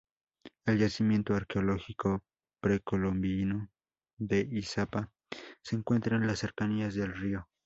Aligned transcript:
El 0.65 0.79
yacimiento 0.79 1.35
arqueológico 1.35 2.23
precolombino 2.59 3.69
de 4.17 4.49
Izapa 4.51 5.11
se 5.61 5.75
encuentra 5.75 6.15
en 6.15 6.25
las 6.25 6.39
cercanías 6.39 6.95
del 6.95 7.13
río. 7.13 7.47